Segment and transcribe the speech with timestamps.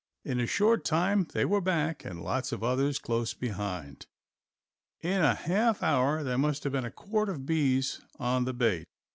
[0.25, 4.07] In a short time they were back and lots of others close behind.
[5.01, 8.87] In a half hour there must have been a quart of bees on the bait.